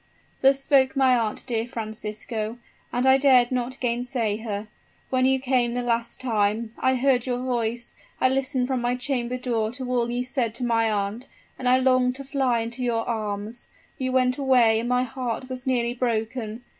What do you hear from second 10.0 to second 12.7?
you said to my aunt, and I longed to fly